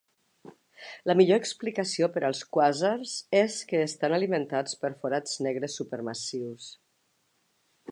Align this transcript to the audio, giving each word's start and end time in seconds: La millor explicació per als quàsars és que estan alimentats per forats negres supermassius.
La 1.09 1.15
millor 1.19 1.39
explicació 1.41 2.09
per 2.15 2.23
als 2.29 2.41
quàsars 2.57 3.13
és 3.41 3.59
que 3.73 3.83
estan 3.89 4.17
alimentats 4.19 4.81
per 4.85 4.93
forats 5.05 5.39
negres 5.49 5.79
supermassius. 5.83 6.75